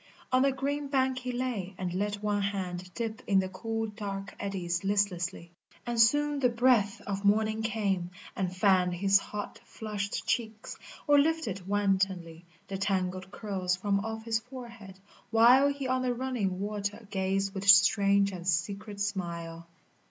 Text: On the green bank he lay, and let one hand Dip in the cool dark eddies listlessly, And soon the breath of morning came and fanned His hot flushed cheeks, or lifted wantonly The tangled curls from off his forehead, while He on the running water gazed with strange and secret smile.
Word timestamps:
On 0.31 0.41
the 0.41 0.51
green 0.51 0.87
bank 0.87 1.19
he 1.19 1.31
lay, 1.31 1.75
and 1.77 1.93
let 1.93 2.23
one 2.23 2.41
hand 2.41 2.89
Dip 2.95 3.21
in 3.27 3.37
the 3.37 3.49
cool 3.49 3.85
dark 3.85 4.35
eddies 4.39 4.83
listlessly, 4.83 5.51
And 5.85 6.01
soon 6.01 6.39
the 6.39 6.49
breath 6.49 6.99
of 7.01 7.23
morning 7.23 7.61
came 7.61 8.09
and 8.35 8.51
fanned 8.51 8.95
His 8.95 9.19
hot 9.19 9.59
flushed 9.63 10.25
cheeks, 10.25 10.75
or 11.05 11.19
lifted 11.19 11.67
wantonly 11.67 12.45
The 12.67 12.79
tangled 12.79 13.29
curls 13.29 13.75
from 13.75 13.99
off 14.03 14.23
his 14.25 14.39
forehead, 14.39 14.97
while 15.29 15.67
He 15.71 15.87
on 15.87 16.01
the 16.01 16.15
running 16.15 16.59
water 16.59 17.05
gazed 17.11 17.53
with 17.53 17.69
strange 17.69 18.31
and 18.31 18.47
secret 18.47 18.99
smile. 18.99 19.67